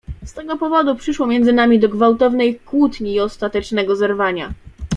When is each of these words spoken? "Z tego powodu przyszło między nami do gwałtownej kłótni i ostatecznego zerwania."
"Z 0.25 0.33
tego 0.33 0.57
powodu 0.57 0.95
przyszło 0.95 1.27
między 1.27 1.53
nami 1.53 1.79
do 1.79 1.89
gwałtownej 1.89 2.59
kłótni 2.59 3.13
i 3.13 3.19
ostatecznego 3.19 3.95
zerwania." 3.95 4.53